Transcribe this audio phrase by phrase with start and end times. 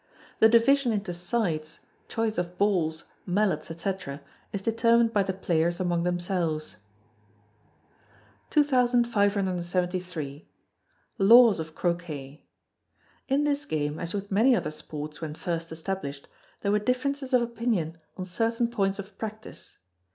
[0.39, 3.91] The division into sides, choice of balls, mallets, &c.,
[4.51, 6.77] is determined by the players among themselves.
[8.49, 10.47] 2573.
[11.19, 12.47] Laws of Croquet.
[13.27, 16.27] In this game, as with many other sports when first established,
[16.61, 19.77] there were differences of opinion on certain points of practice.